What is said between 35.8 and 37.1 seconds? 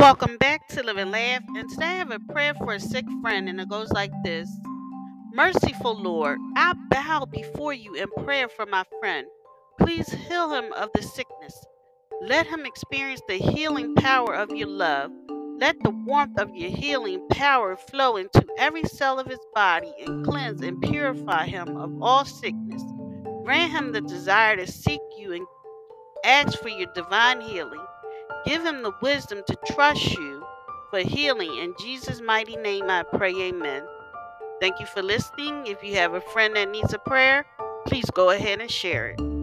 you have a friend that needs a